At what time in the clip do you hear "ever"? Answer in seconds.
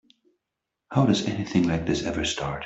2.03-2.25